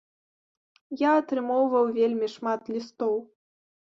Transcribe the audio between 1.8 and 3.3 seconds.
вельмі шмат лістоў.